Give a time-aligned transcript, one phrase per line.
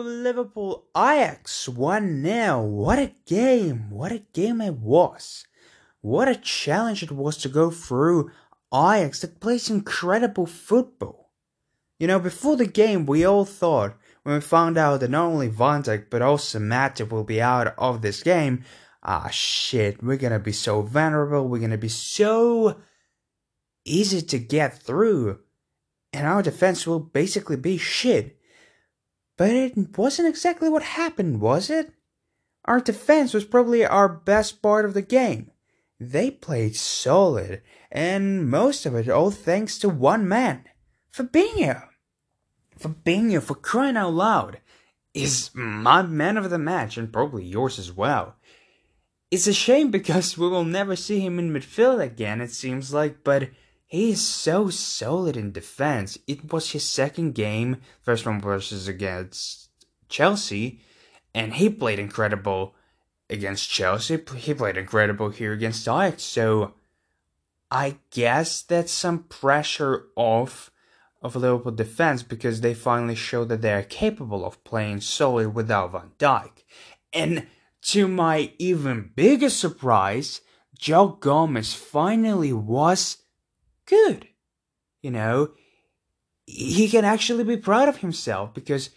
[0.00, 2.62] Liverpool Ajax 1 0.
[2.62, 3.90] What a game!
[3.90, 5.46] What a game it was!
[6.00, 8.30] What a challenge it was to go through
[8.72, 11.30] Ajax that plays incredible football.
[11.98, 15.48] You know, before the game, we all thought, when we found out that not only
[15.48, 18.64] Van Dijk but also Matip will be out of this game,
[19.02, 22.80] ah shit, we're gonna be so vulnerable, we're gonna be so
[23.84, 25.40] easy to get through,
[26.12, 28.39] and our defense will basically be shit.
[29.40, 31.94] But it wasn't exactly what happened, was it?
[32.66, 35.50] Our defense was probably our best part of the game.
[35.98, 40.64] They played solid, and most of it all thanks to one man,
[41.10, 41.88] Fabinho.
[42.78, 44.60] Fabinho, for being for crying out loud,
[45.14, 48.36] is my man of the match and probably yours as well.
[49.30, 53.24] It's a shame because we will never see him in midfield again, it seems like,
[53.24, 53.48] but
[53.90, 56.16] he is so solid in defense.
[56.28, 59.68] It was his second game, first one versus against
[60.08, 60.80] Chelsea,
[61.34, 62.76] and he played incredible
[63.28, 64.16] against Chelsea.
[64.36, 66.22] He played incredible here against Ajax.
[66.22, 66.74] So
[67.68, 70.70] I guess that's some pressure off
[71.20, 75.90] of Liverpool defense because they finally showed that they are capable of playing solid without
[75.90, 76.62] Van Dijk.
[77.12, 77.48] And
[77.86, 80.42] to my even bigger surprise,
[80.78, 83.16] Joe Gomez finally was
[83.90, 84.28] good.
[85.02, 85.50] You know,
[86.46, 88.90] he can actually be proud of himself because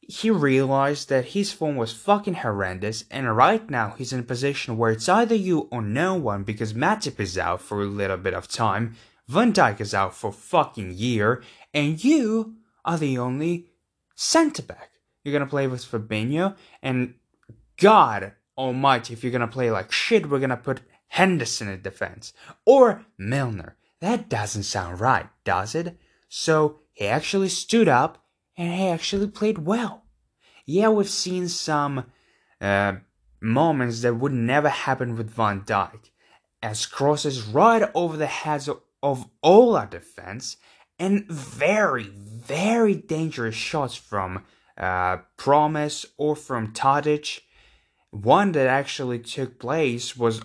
[0.00, 4.76] he realized that his form was fucking horrendous, and right now he's in a position
[4.76, 8.34] where it's either you or no one because Matip is out for a little bit
[8.34, 8.96] of time,
[9.28, 11.42] Van Dijk is out for fucking year,
[11.72, 13.68] and you are the only
[14.16, 14.90] centre back.
[15.22, 17.14] You're gonna play with Fabinho, and
[17.76, 22.32] God Almighty, if you're gonna play like shit, we're gonna put Henderson in defense
[22.64, 23.76] or Milner.
[24.00, 25.98] That doesn't sound right, does it?
[26.28, 28.24] So he actually stood up
[28.56, 30.04] and he actually played well.
[30.64, 32.06] Yeah, we've seen some
[32.60, 32.94] uh,
[33.40, 36.10] moments that would never happen with Van Dijk,
[36.62, 40.58] as crosses right over the heads of, all our defense,
[40.98, 44.44] and very, very dangerous shots from
[44.76, 47.40] uh, Promes or from Tadic.
[48.10, 50.42] One that actually took place was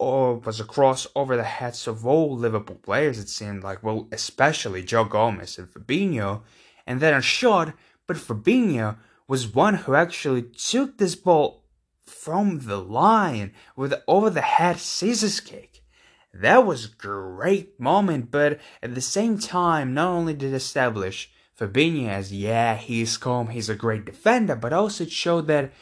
[0.00, 4.08] or was a cross over the heads of all Liverpool players, it seemed like, well,
[4.10, 6.40] especially Joe Gomez and Fabinho,
[6.86, 7.74] and then a shot,
[8.06, 8.96] but Fabinho
[9.28, 11.66] was one who actually took this ball
[12.06, 15.82] from the line with over the head scissors kick.
[16.32, 21.30] That was a great moment, but at the same time, not only did it establish
[21.58, 25.74] Fabinho as, yeah, he's calm, he's a great defender, but also it showed that,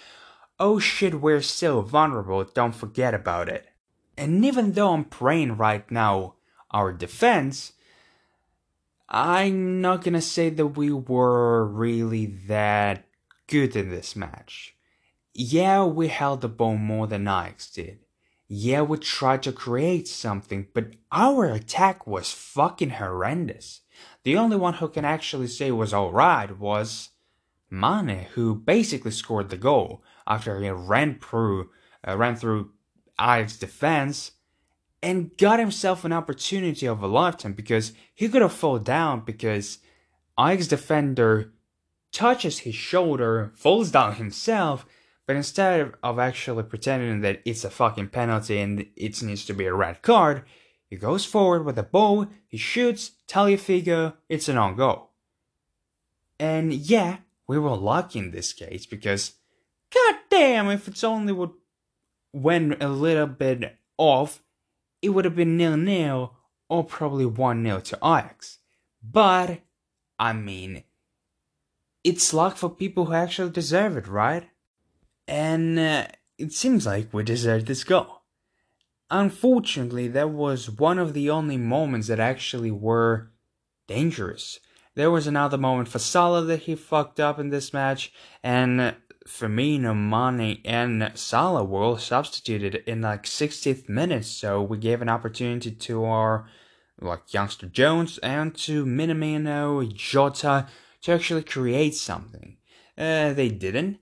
[0.58, 3.68] oh shit, we're still vulnerable, don't forget about it.
[4.18, 6.34] And even though I'm praying right now
[6.72, 7.72] our defense,
[9.08, 13.06] I'm not gonna say that we were really that
[13.46, 14.74] good in this match.
[15.32, 18.00] Yeah, we held the ball more than Ajax did.
[18.48, 23.82] Yeah, we tried to create something, but our attack was fucking horrendous.
[24.24, 27.10] The only one who can actually say was alright was
[27.70, 31.70] Mane, who basically scored the goal after he ran through,
[32.06, 32.72] uh, ran through
[33.20, 34.32] Ajax defense
[35.02, 39.78] and got himself an opportunity of a lifetime because he could have fallen down because
[40.38, 41.52] Ajax defender
[42.12, 44.86] touches his shoulder, falls down himself,
[45.26, 49.66] but instead of actually pretending that it's a fucking penalty and it needs to be
[49.66, 50.44] a red card,
[50.88, 55.10] he goes forward with the ball, he shoots, Tagliafico, it's an on goal.
[56.40, 59.34] And yeah, we were lucky in this case because,
[59.92, 61.50] god damn, if it's only would
[62.32, 64.42] went a little bit off,
[65.02, 66.34] it would have been nil nil
[66.68, 68.58] or probably 1 0 to Ajax.
[69.02, 69.60] But,
[70.18, 70.84] I mean,
[72.04, 74.48] it's luck for people who actually deserve it, right?
[75.26, 76.06] And uh,
[76.36, 78.22] it seems like we deserve this goal.
[79.10, 83.30] Unfortunately, that was one of the only moments that actually were
[83.86, 84.60] dangerous.
[84.94, 88.12] There was another moment for Salah that he fucked up in this match,
[88.42, 88.96] and
[89.28, 95.08] Firmino, Mane, and Salah were all substituted in like 60th minutes, so we gave an
[95.08, 96.48] opportunity to our
[97.00, 100.66] like youngster Jones and to Minamino, Jota
[101.02, 102.56] to actually create something.
[102.96, 103.98] Uh, they didn't,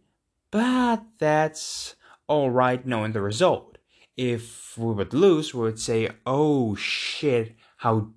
[0.50, 1.96] but that's
[2.28, 3.78] alright knowing the result.
[4.16, 8.12] If we would lose, we would say, oh shit, how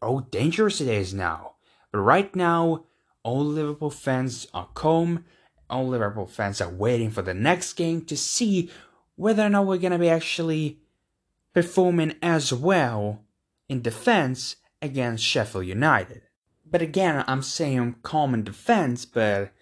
[0.00, 1.54] oh dangerous it is now.
[1.90, 2.84] But right now,
[3.24, 5.24] all Liverpool fans are calm
[5.72, 8.70] all Liverpool fans are waiting for the next game to see
[9.16, 10.78] whether or not we're going to be actually
[11.54, 13.24] performing as well
[13.68, 16.22] in defense against Sheffield United.
[16.64, 19.52] But again, I'm saying calm in defense, but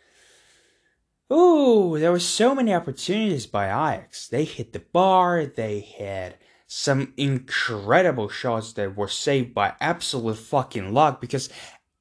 [1.33, 4.27] Ooh, there were so many opportunities by Ajax.
[4.27, 6.37] They hit the bar, they had
[6.67, 11.49] some incredible shots that were saved by absolute fucking luck because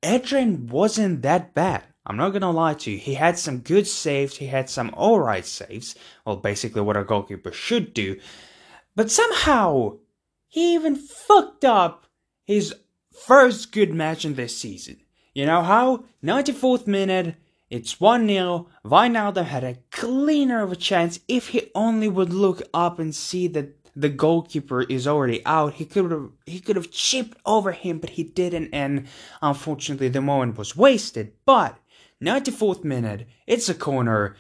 [0.02, 1.84] Adrian wasn't that bad.
[2.10, 2.98] I'm not gonna lie to you.
[2.98, 5.94] He had some good saves, he had some alright saves.
[6.26, 8.20] Well, basically what a goalkeeper should do.
[8.96, 10.00] But somehow,
[10.48, 12.08] he even fucked up
[12.44, 12.74] his
[13.12, 15.02] first good match in this season.
[15.36, 16.06] You know how?
[16.24, 17.36] 94th minute,
[17.70, 18.68] it's 1 0.
[18.84, 23.48] Wijnaldum had a cleaner of a chance if he only would look up and see
[23.50, 25.74] that the goalkeeper is already out.
[25.74, 29.08] He could have he could have chipped over him, but he didn't, and
[29.44, 31.34] unfortunately the moment was wasted.
[31.46, 31.78] But
[32.24, 34.36] 94th minute, it's a corner.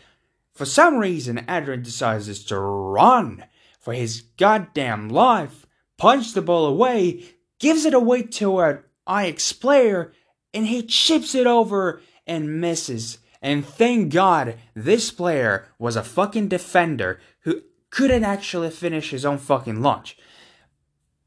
[0.53, 3.45] For some reason, Adrian decides to run
[3.79, 5.65] for his goddamn life,
[5.97, 7.23] punch the ball away,
[7.59, 8.79] gives it away to an
[9.09, 10.13] Ajax player,
[10.53, 13.19] and he chips it over and misses.
[13.41, 19.37] And thank God this player was a fucking defender who couldn't actually finish his own
[19.37, 20.17] fucking launch.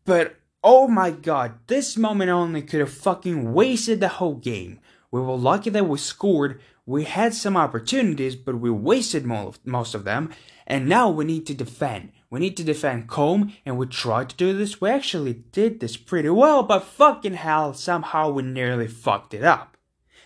[0.05, 4.81] But oh my god, this moment only could have fucking wasted the whole game.
[5.12, 6.61] We were lucky that we scored.
[6.85, 10.31] We had some opportunities, but we wasted most of them.
[10.67, 12.12] And now we need to defend.
[12.31, 14.81] We need to defend calm, and we tried to do this.
[14.81, 19.76] We actually did this pretty well, but fucking hell, somehow we nearly fucked it up.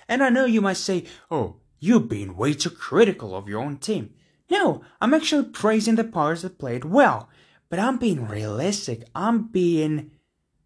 [0.08, 3.78] And I know you might say, oh, you've been way too critical of your own
[3.78, 4.14] team.
[4.48, 7.28] No, I'm actually praising the players that played well,
[7.68, 9.02] but I'm being realistic.
[9.16, 10.12] I'm being,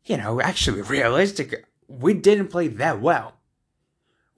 [0.04, 1.64] you know, actually realistic.
[1.88, 3.39] We didn't play that well.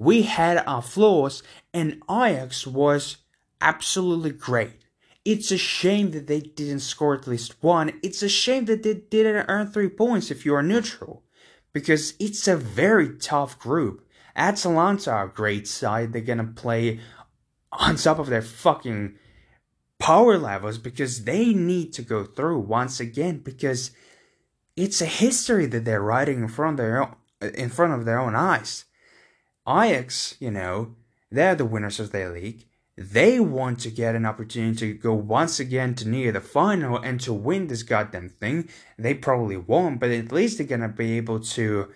[0.02, 3.18] We had our flaws, and Ajax was
[3.60, 4.84] absolutely great.
[5.24, 7.92] It's a shame that they didn't score at least one.
[8.02, 11.22] It's a shame that they didn't earn three points if you are neutral.
[11.72, 14.04] Because it's a very tough group.
[14.34, 16.12] Atalanta are a great side.
[16.12, 16.98] They're gonna play
[17.70, 19.14] on top of their fucking
[20.00, 23.92] power levels because they need to go through once again because
[24.74, 27.14] it's a history that they're writing in front of their own,
[27.54, 28.86] in front of their own eyes.
[29.68, 30.96] Ajax, you know,
[31.30, 32.66] they're the winners of their league.
[32.96, 37.20] They want to get an opportunity to go once again to near the final and
[37.20, 38.68] to win this goddamn thing.
[38.98, 41.90] They probably won't, but at least they're gonna be able to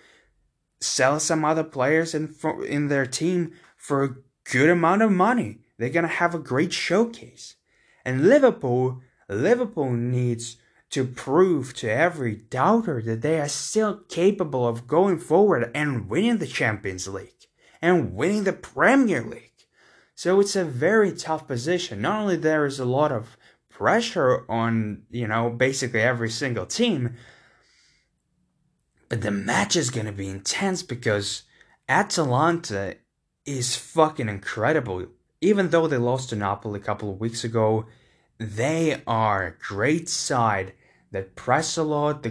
[0.79, 2.33] sell some other players in
[2.65, 4.15] in their team for a
[4.49, 5.59] good amount of money.
[5.77, 7.55] They're gonna have a great showcase.
[8.03, 10.57] And Liverpool, Liverpool needs
[10.91, 16.37] to prove to every doubter that they are still capable of going forward and winning
[16.37, 17.36] the Champions League
[17.81, 19.43] and winning the Premier League.
[20.15, 22.01] So it's a very tough position.
[22.01, 23.37] Not only there is a lot of
[23.69, 27.15] pressure on, you know, basically every single team,
[29.09, 31.43] but the match is going to be intense because
[31.87, 32.95] Atalanta
[33.45, 35.05] is fucking incredible.
[35.39, 37.85] Even though they lost to Napoli a couple of weeks ago,
[38.39, 40.73] they are a great side
[41.11, 42.23] that press a lot,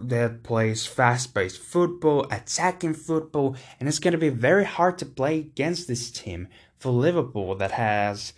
[0.00, 5.06] that plays fast paced football, attacking football, and it's going to be very hard to
[5.06, 6.48] play against this team
[6.78, 8.32] for Liverpool that has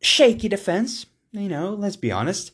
[0.00, 2.52] shaky defense, you know, let's be honest.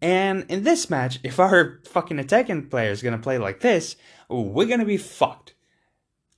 [0.00, 3.96] And in this match, if our fucking attacking player is gonna play like this,
[4.28, 5.54] we're gonna be fucked.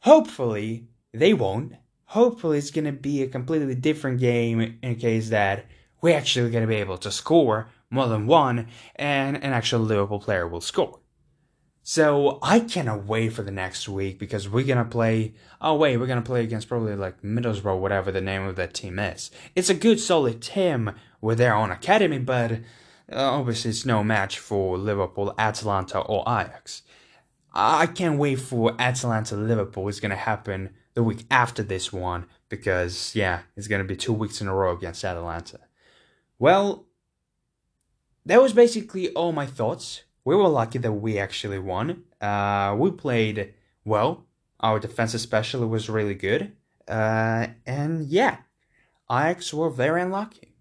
[0.00, 1.74] Hopefully, they won't.
[2.06, 5.67] Hopefully, it's gonna be a completely different game in case that
[6.00, 10.49] we're actually gonna be able to score more than one, and an actual Liverpool player
[10.49, 10.99] will score.
[11.84, 15.34] So I cannot wait for the next week because we're gonna play.
[15.61, 18.99] Oh wait, we're gonna play against probably like Middlesbrough, whatever the name of that team
[18.99, 19.31] is.
[19.55, 22.53] It's a good, solid team with their own academy, but
[23.11, 26.82] uh, obviously, it's no match for Liverpool, Atalanta, or Ajax.
[27.53, 29.89] I can't wait for Atalanta Liverpool.
[29.89, 34.41] It's to happen the week after this one because, yeah, it's to be two weeks
[34.41, 35.58] in a row against Atalanta.
[36.39, 36.87] Well,
[38.26, 40.02] that was basically all my thoughts.
[40.24, 42.05] We were lucky that we actually won.
[42.20, 44.26] Uh, we played well.
[44.60, 46.52] Our defense, especially, was really good.
[46.86, 48.38] Uh, and yeah,
[49.10, 50.55] Ajax were very unlucky.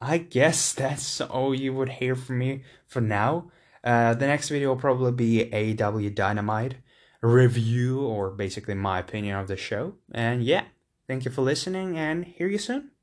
[0.00, 3.50] I guess that's all you would hear from me for now.
[3.82, 6.76] Uh, the next video will probably be AEW Dynamite
[7.22, 9.94] review or basically my opinion of the show.
[10.12, 10.64] And yeah,
[11.06, 12.89] thank you for listening and hear you soon.